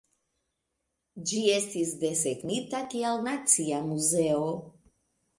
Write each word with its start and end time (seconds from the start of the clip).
Ĝi 1.31 1.41
estis 1.55 1.91
desegnita 2.03 2.79
kiel 2.93 3.21
nacia 3.27 3.83
muzeo. 3.91 4.49